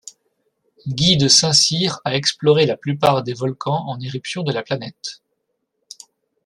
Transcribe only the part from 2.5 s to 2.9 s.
la